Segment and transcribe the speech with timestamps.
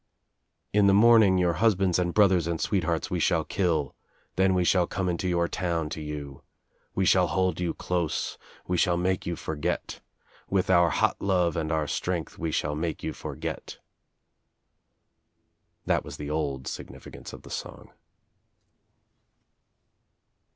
[0.73, 3.93] "In the morning your husbands and brothers and sweethearts we shall kill.
[4.35, 6.41] Then we shall come into your town to you.
[6.95, 8.39] We shall hold you close.
[8.65, 10.01] We shall make you forget.
[10.49, 13.77] With our hot love and our strength we shall make you for get."
[15.85, 17.91] That was the old significance of the song.